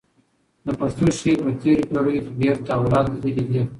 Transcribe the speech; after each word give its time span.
د 0.65 0.67
پښتو 0.79 1.05
شعر 1.19 1.37
په 1.45 1.51
تېرو 1.61 1.83
پېړیو 1.91 2.23
کې 2.25 2.29
ډېر 2.41 2.55
تحولات 2.67 3.05
لیدلي 3.13 3.43
دي. 3.49 3.61